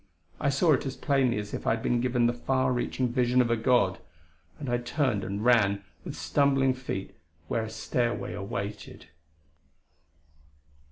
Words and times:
I 0.39 0.49
saw 0.49 0.73
it 0.73 0.83
as 0.87 0.97
plainly 0.97 1.37
as 1.37 1.53
if 1.53 1.67
I 1.67 1.75
had 1.75 1.83
been 1.83 2.01
given 2.01 2.25
the 2.25 2.33
far 2.33 2.73
reaching 2.73 3.09
vision 3.09 3.39
of 3.39 3.51
a 3.51 3.55
god... 3.55 3.99
and 4.57 4.67
I 4.67 4.79
turned 4.79 5.23
and 5.23 5.45
ran 5.45 5.83
with 6.03 6.15
stumbling 6.15 6.73
feet 6.73 7.13
where 7.49 7.61
a 7.61 7.69
stairway 7.69 8.33
awaited.... 8.33 9.09